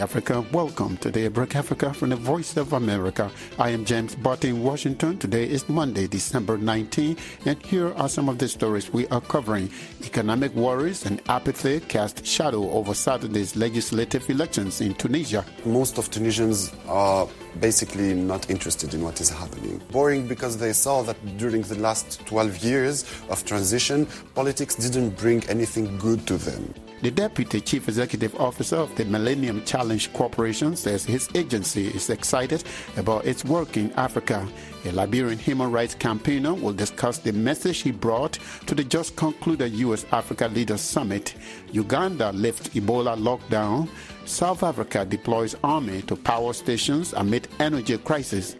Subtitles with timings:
[0.00, 0.44] Africa.
[0.52, 3.30] Welcome to Daybreak Africa from the Voice of America.
[3.58, 5.18] I am James Butty in Washington.
[5.18, 9.70] Today is Monday, December 19, and here are some of the stories we are covering.
[10.04, 15.44] Economic worries and apathy cast shadow over Saturday's legislative elections in Tunisia.
[15.64, 17.28] Most of Tunisians are
[17.60, 19.80] basically not interested in what is happening.
[19.90, 25.42] Boring because they saw that during the last 12 years of transition, politics didn't bring
[25.48, 26.74] anything good to them.
[27.00, 32.64] The Deputy Chief Executive Officer of the Millennium Challenge Corporation says his agency is excited
[32.96, 34.48] about its work in Africa.
[34.84, 39.72] A Liberian human rights campaigner will discuss the message he brought to the just concluded
[39.72, 40.06] U.S.
[40.12, 41.34] Africa Leaders Summit.
[41.72, 43.88] Uganda lifts Ebola lockdown.
[44.24, 48.54] South Africa deploys army to power stations amid energy crisis.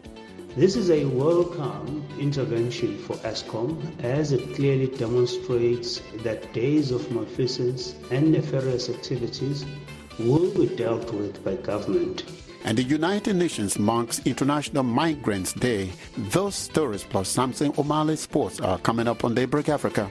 [0.56, 7.94] This is a welcome intervention for Eskom as it clearly demonstrates that days of malfeasance
[8.10, 9.64] and nefarious activities
[10.18, 12.24] will be dealt with by government.
[12.64, 15.90] And the United Nations marks International Migrants Day.
[16.16, 20.10] Those stories plus Samson Omale Sports are coming up on Daybreak Africa.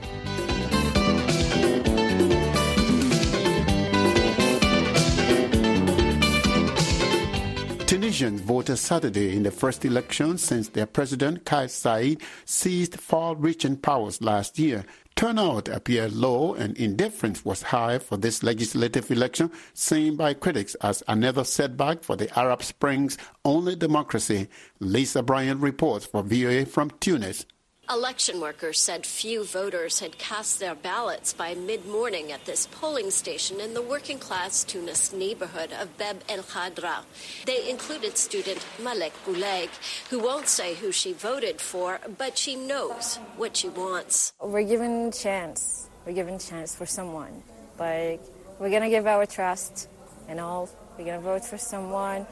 [8.08, 14.22] Tunisians voted Saturday in the first election since their president Kais Saied seized far-reaching powers
[14.22, 14.86] last year.
[15.14, 21.02] Turnout appeared low and indifference was high for this legislative election, seen by critics as
[21.06, 24.48] another setback for the Arab Spring's only democracy.
[24.80, 27.44] Lisa Bryant reports for VOA from Tunis.
[27.90, 33.10] Election workers said few voters had cast their ballots by mid morning at this polling
[33.10, 36.98] station in the working class Tunis neighborhood of Beb el Khadra.
[37.46, 39.70] They included student Malek Gouleg,
[40.10, 44.34] who won't say who she voted for, but she knows what she wants.
[44.38, 45.88] We're given chance.
[46.04, 47.42] We're given chance for someone.
[47.78, 48.20] Like,
[48.58, 49.88] we're going to give our trust
[50.28, 50.68] and all.
[50.98, 52.26] We're going to vote for someone.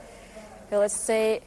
[0.69, 1.41] But let's say,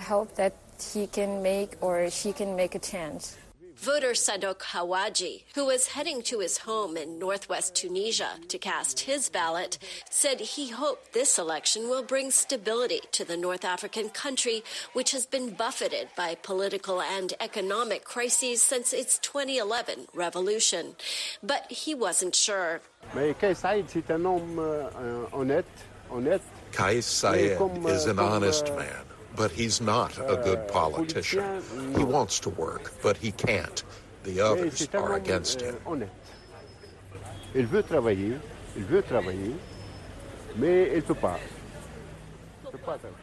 [0.00, 0.54] hope that
[0.94, 3.26] he can make or she can make a change.
[3.82, 9.28] Voter Sadok Hawaji, who was heading to his home in northwest Tunisia to cast his
[9.28, 9.76] ballot,
[10.08, 14.62] said he hoped this election will bring stability to the North African country,
[14.92, 20.94] which has been buffeted by political and economic crises since its 2011 revolution.
[21.42, 22.82] But he wasn't sure.
[26.70, 31.62] Kais Saied is an honest man but he's not a good politician.
[31.96, 33.82] He wants to work, but he can't.
[34.24, 36.08] The others are against euh, him.
[37.54, 38.38] Il veut travailler,
[38.76, 39.54] il veut travailler,
[40.56, 41.38] mais il peut pas.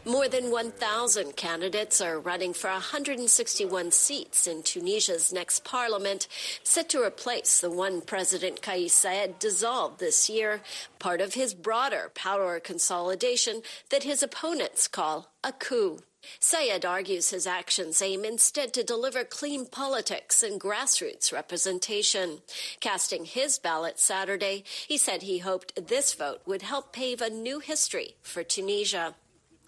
[0.06, 6.28] More than 1,000 candidates are running for 161 seats in Tunisia's next parliament,
[6.64, 10.62] set to replace the one President Kais Saied dissolved this year,
[11.00, 16.00] part of his broader power consolidation that his opponents call a coup.
[16.40, 22.42] Saied argues his actions aim instead to deliver clean politics and grassroots representation.
[22.82, 27.60] Casting his ballot Saturday, he said he hoped this vote would help pave a new
[27.60, 29.16] history for Tunisia.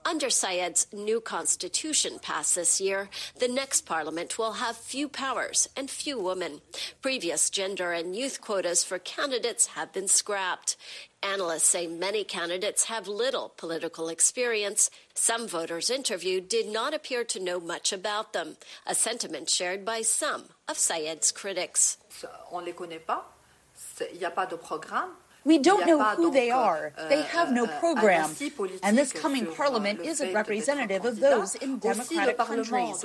[0.03, 5.91] Under Saied's new constitution passed this year, the next parliament will have few powers and
[5.91, 6.61] few women.
[7.01, 10.75] Previous gender and youth quotas for candidates have been scrapped.
[11.21, 14.89] Analysts say many candidates have little political experience.
[15.13, 18.57] Some voters interviewed did not appear to know much about them,
[18.87, 21.97] a sentiment shared by some of Saied's critics.
[22.51, 23.21] On les connaît pas.
[24.11, 25.11] Il n'y a pas de programme.
[25.43, 26.93] We don't know who they are.
[27.09, 28.29] They euh, have no euh, program.
[28.83, 33.03] And this coming euh, parliament isn't representative of those in democratic countries.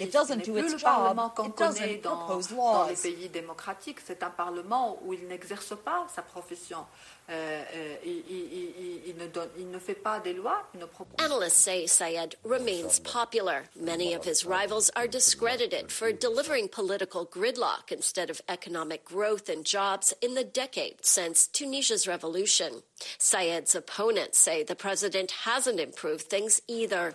[0.00, 1.32] It doesn't do its job.
[1.44, 2.86] It doesn't propose laws.
[2.86, 6.86] Dans les pays démocratiques, c'est un parlement où il n'exerce pas sa profession.
[7.28, 10.86] Euh, euh, il, il, il, ne donne, il, ne fait pas des lois, il ne
[10.86, 11.16] propose.
[11.18, 13.64] Analysts say Saied remains popular.
[13.74, 19.64] Many of his rivals are discredited for delivering political gridlock instead of economic growth and
[19.64, 22.82] jobs in the decade since Tunisia's revolution.
[23.18, 27.14] Saied's opponents say the president hasn't improved things either.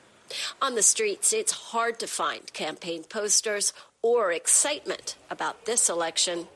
[0.61, 3.71] On the streets, it's hard to find campaign posters
[4.01, 6.47] or excitement about this election.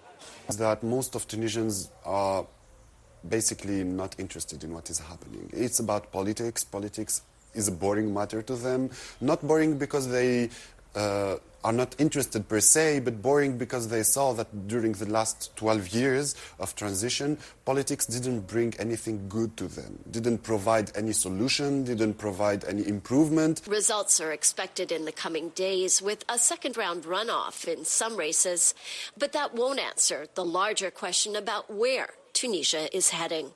[0.58, 2.46] That most of Tunisians are
[3.30, 5.50] basically not interested in what is happening.
[5.54, 6.64] It's about politics.
[6.64, 7.22] Politics
[7.54, 8.90] is a boring matter to them.
[9.22, 10.50] Not boring because they
[10.96, 15.56] uh, are not interested per se, but boring because they saw that during the last
[15.56, 21.84] 12 years of transition, politics didn't bring anything good to them, didn't provide any solution,
[21.84, 23.62] didn't provide any improvement.
[23.68, 28.76] Results are expected in the coming days with a second round runoff in some races,
[29.18, 33.52] but that won't answer the larger question about where Tunisia is heading.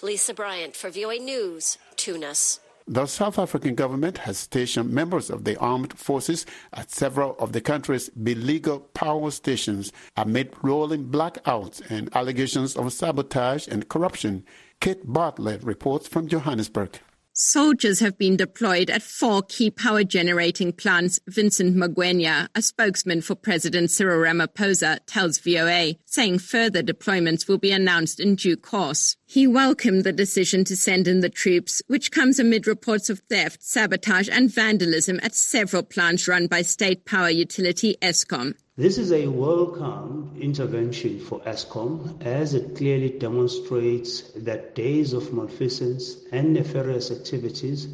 [0.00, 2.60] Lisa Bryant for VOA News, Tunis.
[2.88, 7.60] The South African government has stationed members of the armed forces at several of the
[7.60, 14.46] country's beleaguered power stations amid rolling blackouts and allegations of sabotage and corruption.
[14.80, 17.00] Kate Bartlett reports from Johannesburg.
[17.34, 23.34] Soldiers have been deployed at four key power generating plants, Vincent Magwenya, a spokesman for
[23.34, 29.16] President Cyril Ramaphosa, tells VOA, saying further deployments will be announced in due course.
[29.32, 33.62] He welcomed the decision to send in the troops, which comes amid reports of theft,
[33.62, 38.52] sabotage and vandalism at several plants run by state power utility Eskom.
[38.76, 46.14] This is a welcome intervention for Eskom as it clearly demonstrates that days of malfeasance
[46.30, 47.86] and nefarious activities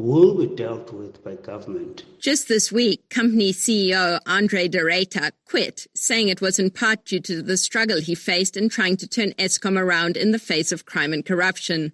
[0.00, 2.04] will be dealt with by government.
[2.18, 7.20] Just this week, company CEO Andre de Ruyter quit, saying it was in part due
[7.20, 10.86] to the struggle he faced in trying to turn Eskom around in the face of
[10.86, 11.92] crime and corruption.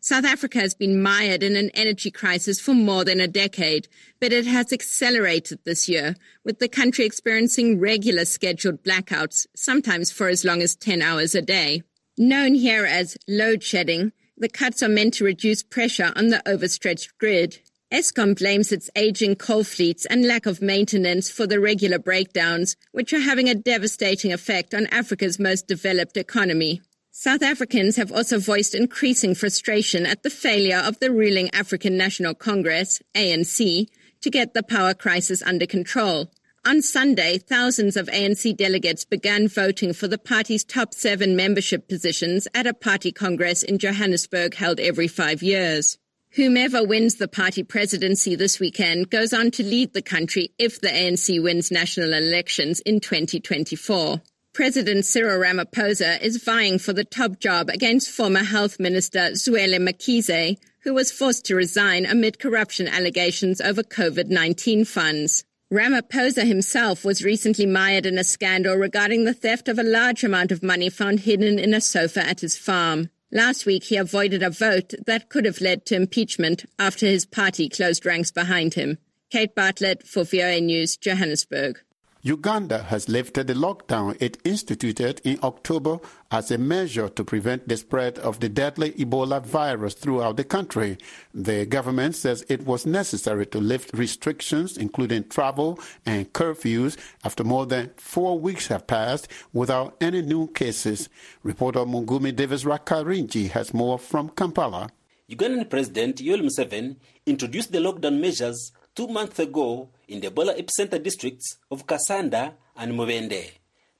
[0.00, 3.88] South Africa has been mired in an energy crisis for more than a decade,
[4.20, 6.14] but it has accelerated this year,
[6.44, 11.40] with the country experiencing regular scheduled blackouts, sometimes for as long as 10 hours a
[11.40, 11.82] day.
[12.18, 17.16] Known here as load shedding, the cuts are meant to reduce pressure on the overstretched
[17.18, 17.58] grid.
[17.92, 23.12] Eskom blames its aging coal fleets and lack of maintenance for the regular breakdowns, which
[23.12, 26.80] are having a devastating effect on Africa's most developed economy.
[27.12, 32.34] South Africans have also voiced increasing frustration at the failure of the ruling African National
[32.34, 33.86] Congress, ANC,
[34.20, 36.28] to get the power crisis under control.
[36.66, 42.48] On Sunday, thousands of ANC delegates began voting for the party's top seven membership positions
[42.54, 45.98] at a party congress in Johannesburg held every five years.
[46.36, 50.88] Whomever wins the party presidency this weekend goes on to lead the country if the
[50.88, 54.22] ANC wins national elections in 2024.
[54.54, 60.56] President Cyril Ramaphosa is vying for the top job against former Health Minister Zweli Mkhize,
[60.80, 65.44] who was forced to resign amid corruption allegations over COVID-19 funds.
[65.72, 70.52] Ramaphosa himself was recently mired in a scandal regarding the theft of a large amount
[70.52, 73.08] of money found hidden in a sofa at his farm.
[73.32, 77.68] Last week, he avoided a vote that could have led to impeachment after his party
[77.68, 78.98] closed ranks behind him.
[79.30, 81.80] Kate Bartlett for VOA News, Johannesburg.
[82.26, 85.98] Uganda has lifted the lockdown it instituted in October
[86.30, 90.96] as a measure to prevent the spread of the deadly Ebola virus throughout the country.
[91.34, 97.66] The government says it was necessary to lift restrictions, including travel and curfews, after more
[97.66, 101.10] than four weeks have passed without any new cases.
[101.42, 104.88] Reporter Mugume Davis Rwakarinji has more from Kampala.
[105.30, 106.96] Ugandan President Yoweri Museveni
[107.26, 112.92] introduced the lockdown measures two months ago in the Ebola epicenter districts of Kasanda and
[112.92, 113.50] Mubende.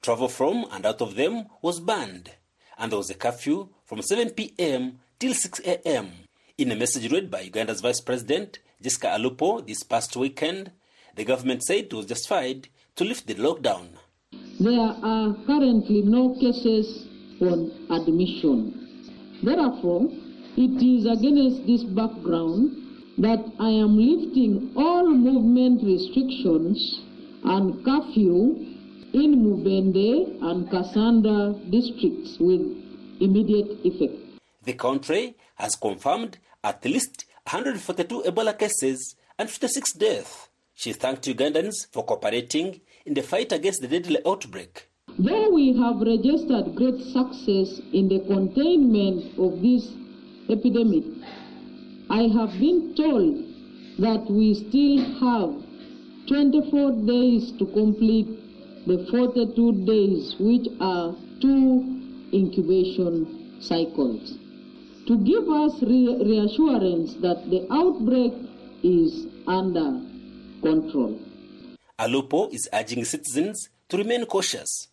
[0.03, 2.31] Travel from and out of them was banned,
[2.79, 5.01] and there was a curfew from 7 p.m.
[5.19, 6.13] till 6 a.m.
[6.59, 10.71] In a message read by Uganda's Vice President Jessica Alupo this past weekend,
[11.17, 13.89] the government said it was justified to lift the lockdown.
[14.61, 17.09] There are currently no cases
[17.41, 19.41] on admission.
[19.43, 20.09] Therefore,
[20.57, 22.84] it is against this background
[23.19, 27.03] that I am lifting all movement restrictions
[27.45, 28.57] and curfew
[29.13, 32.61] in Mubende and Kasanda districts with
[33.21, 34.15] immediate effect.
[34.65, 40.49] The country has confirmed at least 142 Ebola cases and 56 deaths.
[40.75, 44.89] She thanked Ugandans for cooperating in the fight against the deadly outbreak.
[45.19, 49.93] Though we have registered great success in the containment of this
[50.51, 51.05] epidemic,
[52.15, 53.43] I have been told
[53.99, 55.51] that we still have
[56.29, 58.29] 24 days to complete
[58.87, 64.39] the 42 days, which are two incubation cycles,
[65.09, 68.33] to give us re- reassurance that the outbreak
[68.85, 69.99] is under
[70.63, 71.19] control.
[71.99, 74.87] Alupo is urging citizens to remain cautious.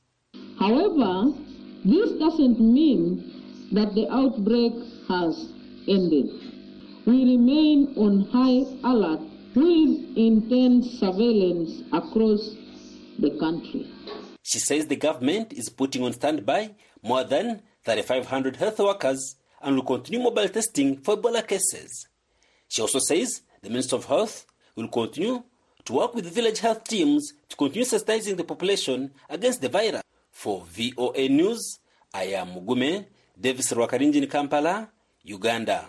[0.57, 1.33] However,
[1.85, 4.73] this doesn't mean that the outbreak
[5.07, 5.53] has
[5.87, 6.50] ended
[7.11, 9.19] we remain on high alert
[9.53, 12.55] with intense surveillance across
[13.19, 13.85] the country.
[14.43, 19.83] She says the government is putting on standby more than 3,500 health workers and will
[19.83, 22.07] continue mobile testing for Ebola cases.
[22.69, 24.45] She also says the Minister of Health
[24.77, 25.43] will continue
[25.83, 30.01] to work with village health teams to continue sensitizing the population against the virus.
[30.31, 31.79] For VOA News,
[32.13, 33.05] I am Mugume
[33.37, 34.89] Davis Rwakarinji in Kampala,
[35.23, 35.85] Uganda.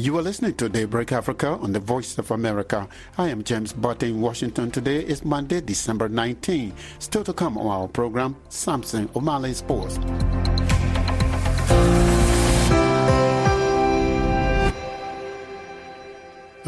[0.00, 2.88] You are listening to Daybreak Africa on the Voice of America.
[3.18, 4.70] I am James Butty in Washington.
[4.70, 6.72] Today is Monday, December 19.
[6.98, 9.98] Still to come on our program, Samson Omale Sports.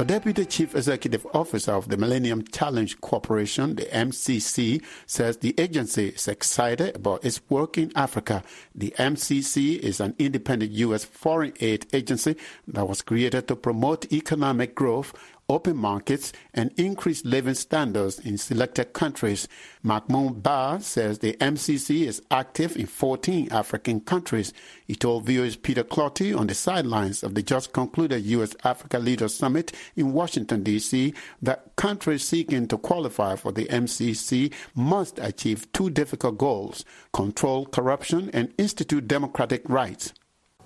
[0.03, 6.09] The Deputy Chief Executive Officer of the Millennium Challenge Corporation, the MCC, says the agency
[6.09, 8.43] is excited about its work in Africa.
[8.75, 11.05] The MCC is an independent U.S.
[11.05, 12.35] foreign aid agency
[12.67, 15.15] that was created to promote economic growth
[15.49, 19.49] open markets, and increased living standards in selected countries.
[19.83, 24.53] Mahmoud Ba says the MCC is active in 14 African countries.
[24.87, 28.55] He told VOA's Peter Clottey on the sidelines of the just concluded U.S.
[28.65, 35.19] Africa Leaders Summit in Washington, D.C., that countries seeking to qualify for the MCC must
[35.19, 40.13] achieve two difficult goals control corruption and institute democratic rights.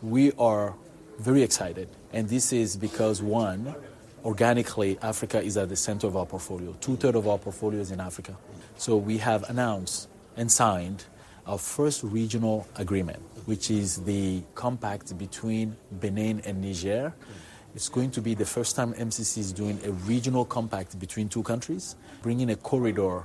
[0.02, 0.74] We are
[1.18, 3.74] very excited, and this is because one,
[4.24, 6.74] organically, Africa is at the center of our portfolio.
[6.80, 8.36] Two thirds of our portfolio is in Africa.
[8.76, 11.04] So we have announced and signed
[11.46, 17.14] our first regional agreement, which is the compact between Benin and Niger.
[17.74, 21.42] It's going to be the first time MCC is doing a regional compact between two
[21.42, 23.24] countries, bringing a corridor,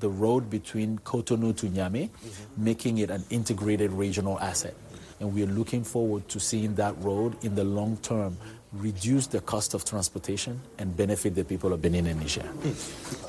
[0.00, 2.10] the road between Cotonou to Niamey,
[2.56, 4.74] making it an integrated regional asset.
[5.20, 8.36] And we are looking forward to seeing that road in the long term
[8.78, 12.48] reduce the cost of transportation and benefit the people of Benin and Niger.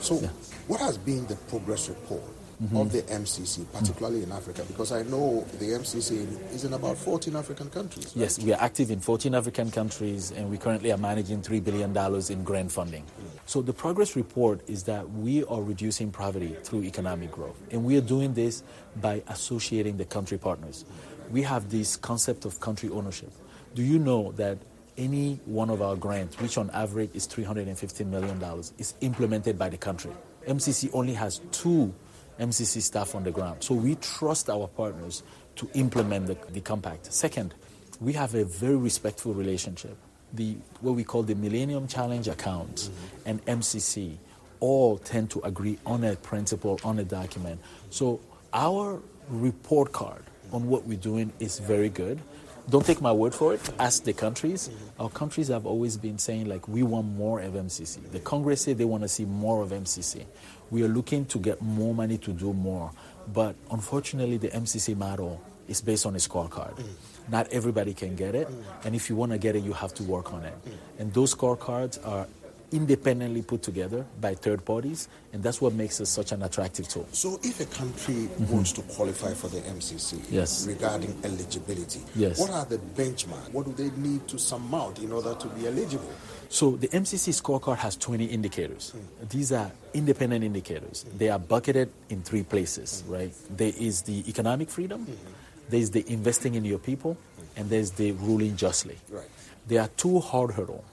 [0.02, 0.30] So, yeah.
[0.68, 2.24] what has been the progress report
[2.62, 2.78] mm-hmm.
[2.78, 4.32] of the MCC, particularly mm-hmm.
[4.32, 4.64] in Africa?
[4.68, 8.08] Because I know the MCC is in about 14 African countries.
[8.08, 8.16] Right?
[8.16, 11.96] Yes, we are active in 14 African countries, and we currently are managing $3 billion
[12.32, 13.04] in grant funding.
[13.04, 13.38] Mm-hmm.
[13.46, 17.98] So, the progress report is that we are reducing poverty through economic growth, and we
[17.98, 18.64] are doing this
[18.96, 20.86] by associating the country partners.
[21.30, 23.32] We have this concept of country ownership.
[23.74, 24.58] Do you know that
[24.98, 28.42] any one of our grants, which on average is $350 million,
[28.78, 30.12] is implemented by the country.
[30.48, 31.94] MCC only has two
[32.40, 33.64] MCC staff on the ground.
[33.64, 35.24] So we trust our partners
[35.58, 37.12] to implement the, the compact.
[37.14, 37.54] Second,
[38.02, 39.98] we have a very respectful relationship.
[40.34, 43.30] The, what we call the Millennium Challenge account mm-hmm.
[43.30, 44.18] and MCC
[44.60, 47.62] all tend to agree on a principle, on a document.
[47.90, 48.20] So
[48.54, 52.22] our report card on what we're doing is very good
[52.70, 53.62] don't take my word for it.
[53.80, 54.70] Ask the countries.
[55.00, 58.12] Our countries have always been saying like we want more of MCC.
[58.12, 60.26] The Congress say they want to see more of MCC.
[60.72, 62.92] We are looking to get more money to do more,
[63.34, 66.84] but unfortunately, the MCC model is based on a scorecard.
[67.30, 68.48] Not everybody can get it,
[68.84, 70.58] and if you want to get it, you have to work on it.
[70.98, 72.28] And those scorecards are
[72.76, 77.08] independently put together by third parties, and that's what makes it such an attractive tool.
[77.12, 78.54] So, if a country mm-hmm.
[78.54, 80.68] wants to qualify for the MCC yes.
[80.68, 82.40] regarding eligibility, yes.
[82.40, 83.52] what are the benchmarks?
[83.52, 86.12] What do they need to sum out in order to be eligible?
[86.50, 88.94] So, the MCC scorecard has 20 indicators.
[88.96, 89.30] Mm.
[89.30, 91.06] These are independent indicators.
[91.08, 91.18] Mm.
[91.18, 93.14] They are bucketed in three places, mm.
[93.14, 93.34] right?
[93.50, 95.32] There is the economic freedom, mm-hmm.
[95.70, 97.18] there's the investing in your people,
[97.56, 98.98] and there's the ruling justly.
[99.10, 99.26] Right.
[99.68, 100.84] There are two hard hurdles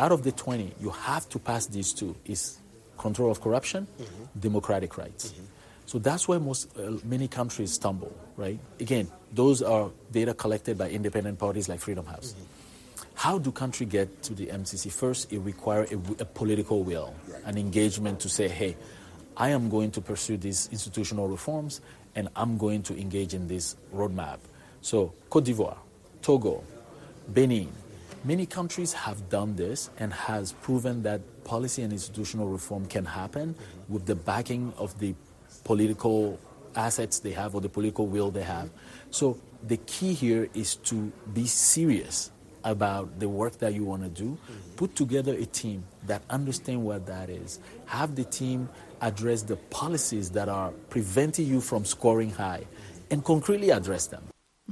[0.00, 2.56] out of the 20, you have to pass these two is
[2.96, 4.40] control of corruption, mm-hmm.
[4.40, 5.32] democratic rights.
[5.32, 5.44] Mm-hmm.
[5.84, 8.58] So that's why most uh, many countries stumble, right?
[8.80, 12.32] Again, those are data collected by independent parties like Freedom House.
[12.32, 13.04] Mm-hmm.
[13.14, 14.90] How do countries get to the MCC?
[14.90, 17.42] First, it requires a, a, political will, right.
[17.44, 18.76] an engagement to say, hey,
[19.36, 21.82] I am going to pursue these institutional reforms
[22.14, 24.38] and I'm going to engage in this roadmap.
[24.80, 25.76] So, Cote d'Ivoire,
[26.22, 26.64] Togo,
[27.28, 27.68] Benin,
[28.22, 33.54] Many countries have done this and has proven that policy and institutional reform can happen
[33.88, 35.14] with the backing of the
[35.64, 36.38] political
[36.76, 38.68] assets they have or the political will they have.
[39.10, 42.30] So the key here is to be serious
[42.62, 44.36] about the work that you want to do.
[44.76, 47.58] Put together a team that understand what that is.
[47.86, 48.68] Have the team
[49.00, 52.64] address the policies that are preventing you from scoring high
[53.10, 54.22] and concretely address them.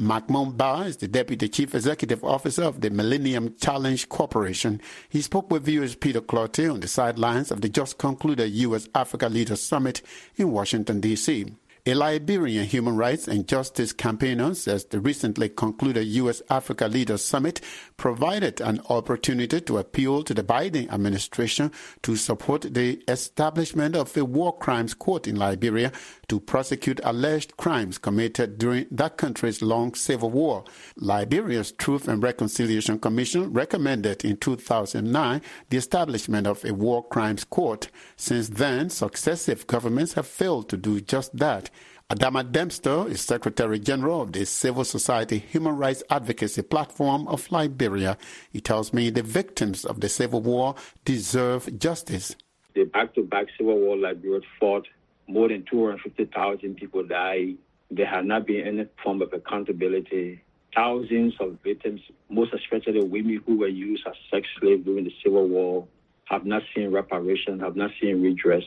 [0.01, 4.81] Mahmoud Ba is the Deputy Chief Executive Officer of the Millennium Challenge Corporation.
[5.09, 8.89] He spoke with VOA's Peter Clottey on the sidelines of the just concluded U.S.
[8.95, 10.01] Africa Leaders Summit
[10.37, 11.47] in Washington, D.C.
[11.87, 16.43] A Liberian human rights and justice campaigner says the recently concluded U.S.
[16.51, 17.61] Africa Leaders Summit
[17.97, 24.25] provided an opportunity to appeal to the Biden administration to support the establishment of a
[24.25, 25.93] war crimes court in Liberia
[26.29, 30.65] to prosecute alleged crimes committed during that country's long civil war.
[30.97, 37.89] Liberia's Truth and Reconciliation Commission recommended in 2009 the establishment of a war crimes court.
[38.17, 41.71] Since then, successive governments have failed to do just that.
[42.11, 48.17] Adama Dempster is Secretary General of the Civil Society Human Rights Advocacy Platform of Liberia.
[48.51, 50.75] He tells me the victims of the civil war
[51.05, 52.35] deserve justice.
[52.75, 54.89] The back to back civil war Liberia fought,
[55.27, 57.59] more than 250,000 people died.
[57.91, 60.41] There had not been any form of accountability.
[60.75, 62.01] Thousands of victims,
[62.31, 65.87] most especially women who were used as sex slaves during the Civil War.
[66.25, 68.65] have not seen reparation, have not seen redress.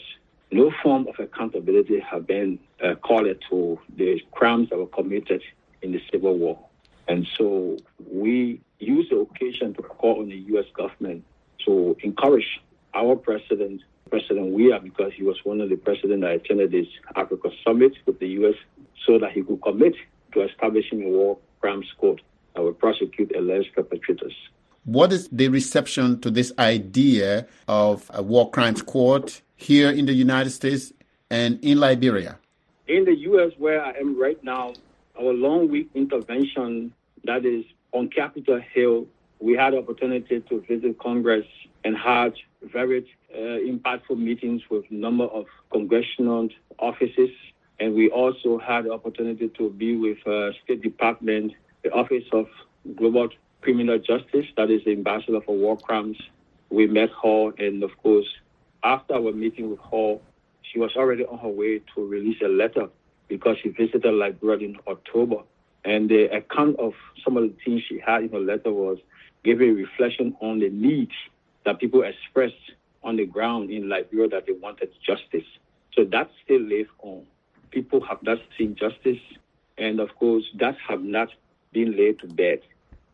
[0.52, 5.42] No form of accountability have been uh, called to the crimes that were committed
[5.82, 6.60] in the Civil War.
[7.08, 7.78] And so
[8.12, 10.66] we use the occasion to call on the U.S.
[10.74, 11.24] government
[11.66, 12.62] to encourage
[12.94, 17.50] our president, President Weah, because he was one of the presidents that attended this Africa
[17.66, 18.56] summit with the U.S.,
[19.06, 19.96] so that he could commit
[20.34, 22.22] to establishing a war crimes court
[22.56, 24.34] that will prosecute alleged perpetrators.
[24.84, 30.14] What is the reception to this idea of a war crimes court here in the
[30.14, 30.92] United States
[31.30, 32.38] and in Liberia?
[32.88, 34.74] In the U.S., where I am right now,
[35.18, 39.06] our long week intervention that is on Capitol Hill,
[39.40, 41.46] we had the opportunity to visit Congress
[41.84, 46.50] and had very uh, impactful meetings with a number of congressional
[46.80, 47.30] offices.
[47.80, 51.54] And we also had the opportunity to be with uh, State Department,
[51.84, 52.48] the Office of
[52.96, 53.30] Global
[53.62, 56.18] Criminal Justice, that is the Ambassador for War Crimes.
[56.70, 58.28] We met her, and of course,
[58.84, 60.20] after our meeting with her,
[60.62, 62.88] she was already on her way to release a letter
[63.28, 65.38] because she visited Liberia in October.
[65.84, 68.98] And the account of some of the things she had in her letter was
[69.44, 71.14] giving a reflection on the needs
[71.66, 72.72] that people expressed
[73.04, 75.48] on the ground in Liberia that they wanted justice.
[75.96, 77.26] So that still lives on.
[77.72, 79.20] People have not seen justice,
[79.78, 81.30] and of course, that have not
[81.72, 82.62] been laid to bed.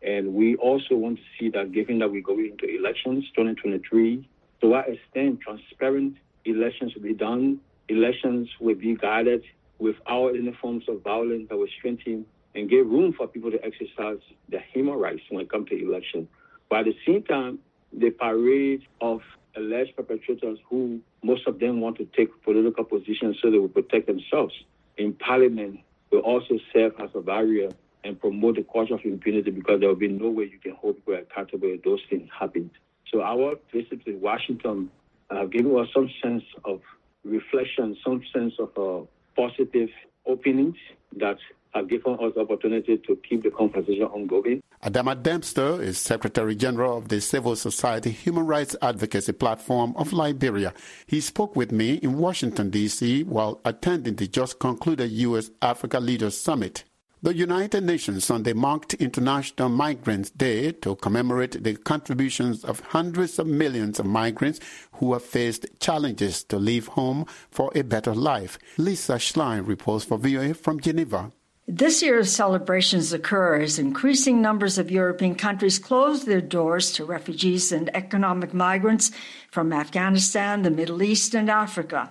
[0.02, 4.28] And we also want to see that given that we're going into elections 2023,
[4.62, 7.60] to what extent transparent elections will be done,
[7.90, 9.44] elections will be guided
[9.80, 14.20] without any forms of violence that will strengthen and give room for people to exercise
[14.50, 16.28] their human rights when it comes to election.
[16.70, 17.60] But at the same time,
[17.94, 19.22] the parade of
[19.56, 24.08] alleged perpetrators who most of them want to take political positions so they will protect
[24.08, 24.54] themselves
[24.98, 25.80] in parliament
[26.12, 27.70] will also serve as a barrier
[28.04, 30.96] and promote the culture of impunity because there will be no way you can hold
[30.96, 32.70] people accountable if those things happen.
[33.12, 34.90] So our visit to Washington
[35.30, 36.82] uh, gave us some sense of
[37.24, 39.90] reflection, some sense of uh, positive
[40.26, 40.76] openings
[41.18, 41.38] that
[41.74, 44.62] have given us opportunity to keep the conversation ongoing.
[44.84, 50.74] Adama Dempster is Secretary General of the Civil Society Human Rights Advocacy Platform of Liberia.
[51.06, 53.24] He spoke with me in Washington, D.C.
[53.24, 55.50] while attending the just concluded U.S.
[55.62, 56.84] Africa Leaders Summit.
[57.24, 63.48] The United Nations Sunday marked International Migrants Day to commemorate the contributions of hundreds of
[63.48, 64.60] millions of migrants
[64.94, 68.60] who have faced challenges to leave home for a better life.
[68.78, 71.32] Lisa Schlein reports for VOA from Geneva.
[71.70, 77.74] This year's celebrations occur as increasing numbers of European countries close their doors to refugees
[77.74, 79.12] and economic migrants
[79.52, 82.10] from Afghanistan, the Middle East, and Africa.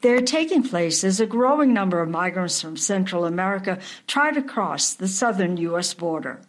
[0.00, 4.40] They are taking place as a growing number of migrants from Central America try to
[4.40, 5.92] cross the southern U.S.
[5.92, 6.40] border.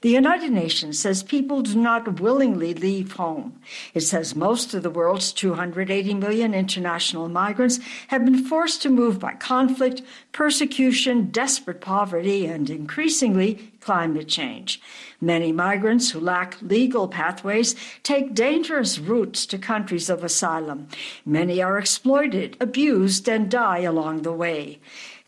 [0.00, 3.60] The United Nations says people do not willingly leave home.
[3.94, 9.18] It says most of the world's 280 million international migrants have been forced to move
[9.18, 14.80] by conflict, persecution, desperate poverty, and increasingly climate change.
[15.20, 20.88] Many migrants who lack legal pathways take dangerous routes to countries of asylum.
[21.24, 24.80] Many are exploited, abused, and die along the way.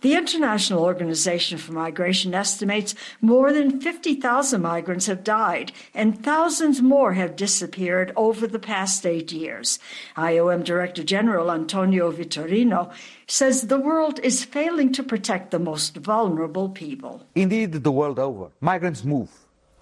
[0.07, 7.14] The International Organization for Migration estimates more than 50,000 migrants have died and thousands more
[7.14, 9.81] have disappeared over the past eight years.
[10.16, 12.92] IOM Director General Antonio Vitorino
[13.27, 17.27] says the world is failing to protect the most vulnerable people.
[17.35, 19.33] Indeed, the world over, migrants move,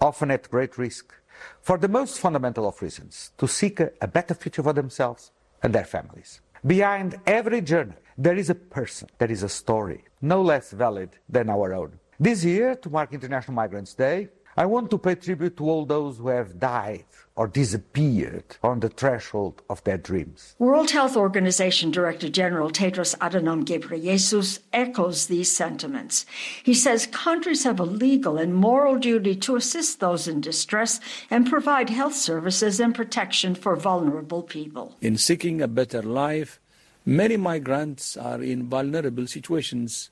[0.01, 1.13] often at great risk,
[1.61, 5.29] for the most fundamental of reasons to seek a, better future for themselves
[5.61, 6.41] and their families.
[6.65, 11.49] Behind every journey, there is a person, there is a story, no less valid than
[11.49, 11.99] our own.
[12.19, 16.17] This year, to mark International Migrants Day, I want to pay tribute to all those
[16.17, 17.03] who have died
[17.35, 20.55] or disappeared on the threshold of their dreams.
[20.59, 26.25] World Health Organization Director General Tedros Adhanom Ghebreyesus echoes these sentiments.
[26.63, 31.49] He says countries have a legal and moral duty to assist those in distress and
[31.49, 34.95] provide health services and protection for vulnerable people.
[35.01, 36.61] In seeking a better life,
[37.05, 40.09] Many migrants are in vulnerable situations,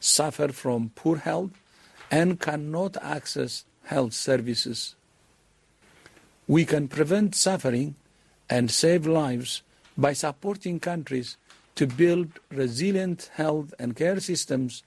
[0.00, 1.52] suffer from poor health,
[2.10, 4.96] and cannot access health services.
[6.48, 7.94] We can prevent suffering
[8.50, 9.62] and save lives
[9.96, 11.36] by supporting countries
[11.76, 14.82] to build resilient health and care systems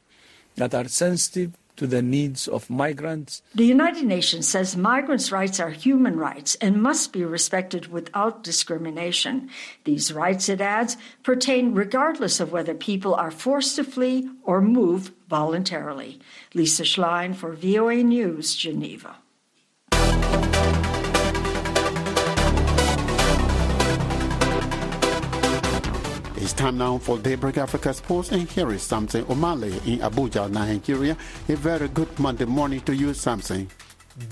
[0.56, 3.42] that are sensitive to the needs of migrants.
[3.56, 9.50] The United Nations says migrants' rights are human rights and must be respected without discrimination.
[9.86, 15.12] These rights, it adds, pertain regardless of whether people are forced to flee or move
[15.30, 16.20] voluntarily.
[16.54, 19.18] Lisa Schlein for VOA News, Geneva.
[26.54, 31.18] Time now for Daybreak Africa Sports, and here is Samson Omale in Abuja, Nigeria.
[31.50, 33.68] A very good Monday morning to you, Samson.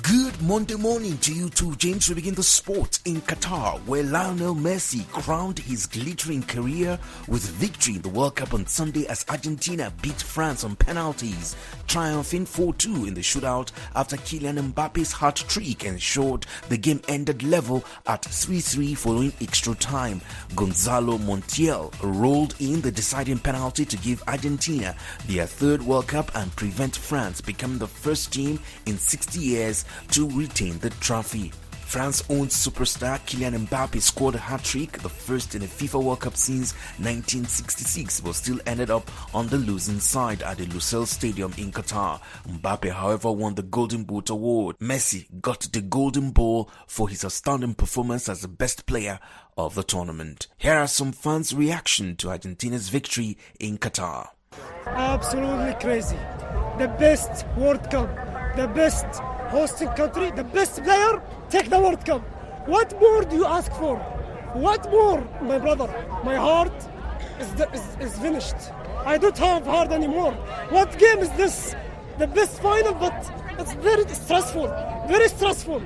[0.02, 2.10] Good Monday morning to you too, James.
[2.10, 7.98] We begin the sport in Qatar, where Lionel Messi crowned his glittering career with victory
[7.98, 13.14] in the World Cup on Sunday as Argentina beat France on penalties, triumphing 4-2 in
[13.14, 19.34] the shootout after Kylian Mbappe's hat trick ensured the game ended level at 3-3 following
[19.40, 20.20] extra time.
[20.56, 24.96] Gonzalo Montiel rolled in the deciding penalty to give Argentina
[25.28, 29.75] their third World Cup and prevent France becoming the first team in 60 years
[30.12, 31.52] to retain the trophy.
[31.86, 36.20] France owned superstar Kylian Mbappe scored a hat trick, the first in a FIFA World
[36.20, 41.54] Cup since 1966, but still ended up on the losing side at the Lusail Stadium
[41.58, 42.20] in Qatar.
[42.50, 44.78] Mbappe, however, won the Golden Boot award.
[44.80, 49.20] Messi got the Golden Ball for his outstanding performance as the best player
[49.56, 50.48] of the tournament.
[50.58, 54.30] Here are some fans' reaction to Argentina's victory in Qatar.
[54.88, 56.18] Absolutely crazy.
[56.78, 58.10] The best World Cup,
[58.56, 59.06] the best
[59.50, 62.22] hosting country, the best player, take the World Cup.
[62.68, 63.98] What more do you ask for?
[64.54, 65.88] What more, my brother?
[66.24, 66.74] My heart
[67.40, 68.56] is, is, is finished.
[69.06, 70.32] I don't have heart anymore.
[70.70, 71.76] What game is this?
[72.18, 74.68] The best final, but it's very stressful.
[75.08, 75.82] Very stressful.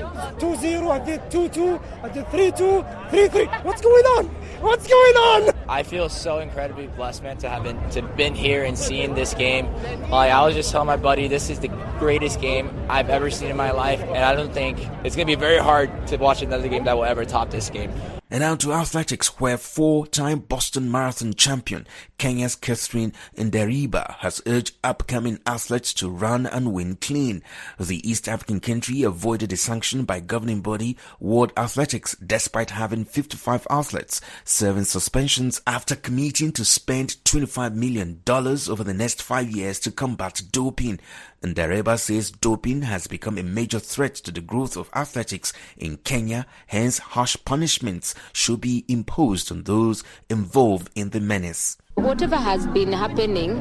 [0.00, 3.64] 2-0, I did 2-2, I did 3-2, 3-3.
[3.64, 4.26] What's going on?
[4.60, 5.54] What's going on?
[5.68, 9.32] I feel so incredibly blessed, man, to have been to been here and seeing this
[9.34, 9.72] game.
[10.10, 13.48] Like I was just telling my buddy, this is the greatest game I've ever seen
[13.48, 16.68] in my life, and I don't think it's gonna be very hard to watch another
[16.68, 17.90] game that will ever top this game.
[18.32, 21.84] And now to athletics, where four-time Boston Marathon champion
[22.16, 27.42] Kenya's Catherine Ndereba has urged upcoming athletes to run and win clean.
[27.80, 33.66] The East African country avoided a sanction by governing body World Athletics despite having 55
[33.68, 39.90] athletes serving suspensions after committing to spend $25 million over the next five years to
[39.90, 41.00] combat doping.
[41.42, 46.46] Ndereba says doping has become a major threat to the growth of athletics in Kenya,
[46.66, 51.76] hence harsh punishments should be imposed on those involved in the menace.
[51.94, 53.58] Whatever has been happening,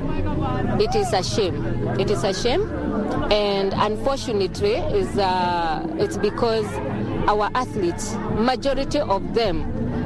[0.80, 1.66] it is a shame.
[2.00, 2.62] It is a shame,
[3.32, 6.66] and unfortunately, is uh, it's because
[7.28, 9.62] our athletes, majority of them,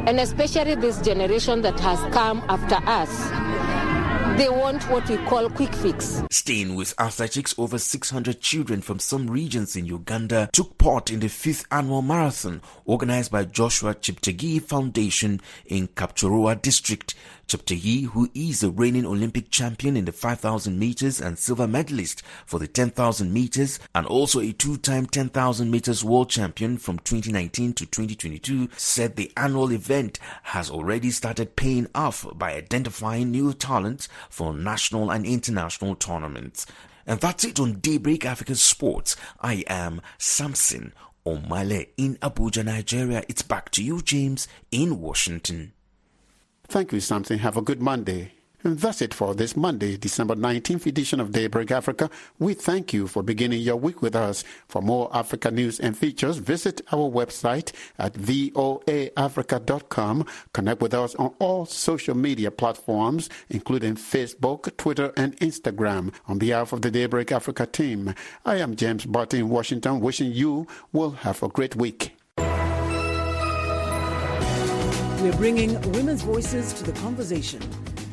[0.07, 3.09] and especially this generation that has come after us,
[4.37, 6.23] they want what we call quick fix.
[6.31, 11.29] Staying with athletics, over 600 children from some regions in Uganda took part in the
[11.29, 17.15] fifth annual marathon organized by Joshua Cheptegei Foundation in Kapchorwa district.
[17.47, 22.59] Cheptegei, who is a reigning Olympic champion in the 5,000 meters and silver medalist for
[22.59, 28.69] the 10,000 meters, and also a two-time 10,000 meters world champion from 2019 to 2022,
[28.77, 35.11] said the annual event has already started paying off by identifying new talents for national
[35.11, 36.65] and international tournaments.
[37.05, 39.15] And that's it on Daybreak Africa Sports.
[39.41, 40.93] I am Samson
[41.25, 43.23] Omale in Abuja, Nigeria.
[43.27, 45.73] It's back to you, James, in Washington.
[46.73, 47.37] Thank you, Samson.
[47.37, 48.31] Have a good Monday.
[48.63, 52.09] And that's it for this Monday, December 19th edition of Daybreak Africa.
[52.39, 54.43] We thank you for beginning your week with us.
[54.67, 60.25] For more Africa news and features, visit our website at voaafrica.com.
[60.53, 66.11] Connect with us on all social media platforms, including Facebook, Twitter, and Instagram.
[66.27, 68.15] On behalf of the Daybreak Africa team,
[68.47, 72.17] I am James Barton in Washington, wishing you will have a great week.
[75.23, 77.61] We're bringing women's voices to the conversation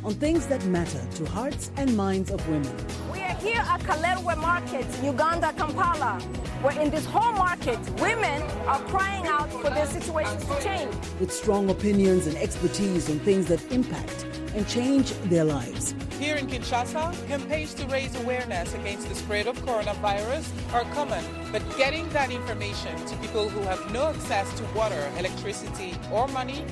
[0.05, 2.73] on things that matter to hearts and minds of women.
[3.13, 6.21] We are here at Kalerwe Market, Uganda, Kampala,
[6.63, 10.95] where in this whole market, women are crying out for their situations to change.
[11.19, 15.97] With strong opinions and expertise on things that impact and change their lives.
[16.21, 21.63] Here in Kinshasa, campaigns to raise awareness against the spread of coronavirus are common, but
[21.77, 26.65] getting that information to people who have no access to water, electricity, or money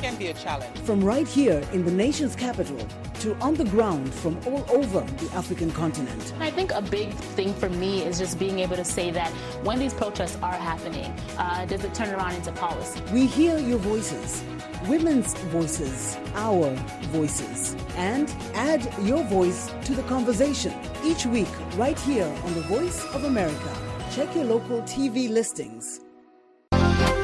[0.00, 0.76] can be a challenge.
[0.80, 2.78] From right here in the nation's capital
[3.20, 6.32] to on the ground from all over the African continent.
[6.40, 9.30] I think a big thing for me is just being able to say that
[9.62, 13.00] when these protests are happening, uh, does it turn around into policy?
[13.12, 14.42] We hear your voices,
[14.88, 16.74] women's voices, our
[17.12, 20.72] voices, and add your voice to the conversation
[21.04, 23.76] each week right here on the Voice of America.
[24.12, 26.00] Check your local TV listings